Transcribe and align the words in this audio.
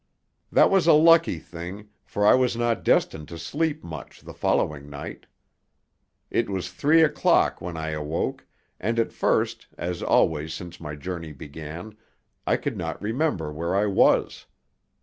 That 0.51 0.71
was 0.71 0.87
a 0.87 0.93
lucky 0.93 1.37
thing, 1.37 1.89
for 2.05 2.25
I 2.25 2.33
was 2.33 2.57
not 2.57 2.83
destined 2.83 3.27
to 3.27 3.37
sleep 3.37 3.83
much 3.83 4.21
the 4.21 4.33
following 4.33 4.89
night. 4.89 5.27
It 6.31 6.49
was 6.49 6.71
three 6.71 7.03
o'clock 7.03 7.61
when 7.61 7.77
I 7.77 7.89
awoke, 7.89 8.47
and 8.79 8.97
at 8.97 9.13
first, 9.13 9.67
as 9.77 10.01
always 10.01 10.55
since 10.55 10.79
my 10.81 10.95
journey 10.95 11.33
began, 11.33 11.95
I 12.47 12.57
could 12.57 12.77
not 12.77 12.99
remember 12.99 13.53
where 13.53 13.75
I 13.75 13.85
was. 13.85 14.47